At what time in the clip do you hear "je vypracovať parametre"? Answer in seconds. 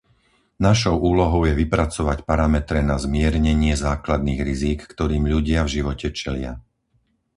1.47-2.79